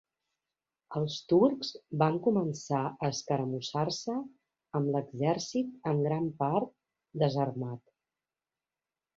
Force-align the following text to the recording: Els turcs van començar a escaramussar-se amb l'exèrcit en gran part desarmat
Els 0.99 1.17
turcs 1.33 1.69
van 2.03 2.17
començar 2.27 2.79
a 2.87 3.09
escaramussar-se 3.15 4.15
amb 4.81 4.89
l'exèrcit 4.97 5.89
en 5.93 6.03
gran 6.09 6.33
part 6.43 6.75
desarmat 7.27 7.87